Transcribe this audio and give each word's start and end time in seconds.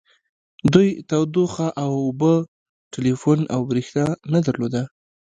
دوی 0.73 0.89
تودوخه 1.09 1.67
اوبه 1.83 2.33
ټیلیفون 2.93 3.39
او 3.53 3.59
بریښنا 3.69 4.05
نه 4.33 4.39
درلوده 4.47 4.81